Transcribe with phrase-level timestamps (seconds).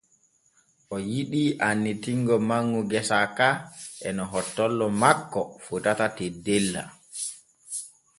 [0.93, 3.49] O yiɗi annitingo manŋu gesa ka
[4.07, 6.83] e no hottollo makko fotata teddella.